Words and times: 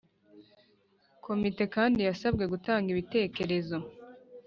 komite 1.25 1.63
kandi 1.75 1.99
yasabwe 2.09 2.43
gutanga 2.53 2.87
ibitekerezo 2.93 3.77